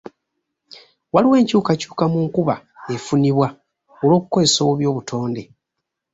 [1.13, 2.55] Waliwo enkyukakyuka mu nkuba
[2.95, 3.47] efunibwa
[4.03, 5.43] olw'okukozesa obubi obutonde.